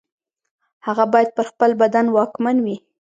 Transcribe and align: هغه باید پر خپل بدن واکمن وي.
هغه 0.85 1.05
باید 1.13 1.29
پر 1.37 1.45
خپل 1.51 1.71
بدن 1.81 2.05
واکمن 2.15 2.57
وي. 2.65 2.77